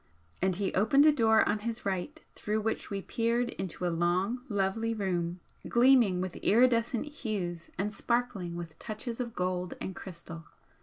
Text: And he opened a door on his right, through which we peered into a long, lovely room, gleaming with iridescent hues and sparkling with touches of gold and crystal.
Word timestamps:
And 0.41 0.55
he 0.55 0.73
opened 0.73 1.05
a 1.05 1.11
door 1.11 1.47
on 1.47 1.59
his 1.59 1.85
right, 1.85 2.19
through 2.33 2.61
which 2.61 2.89
we 2.89 3.03
peered 3.03 3.51
into 3.51 3.85
a 3.85 3.93
long, 3.95 4.39
lovely 4.49 4.95
room, 4.95 5.41
gleaming 5.69 6.21
with 6.21 6.37
iridescent 6.37 7.05
hues 7.05 7.69
and 7.77 7.93
sparkling 7.93 8.55
with 8.55 8.79
touches 8.79 9.19
of 9.19 9.35
gold 9.35 9.75
and 9.79 9.95
crystal. 9.95 10.45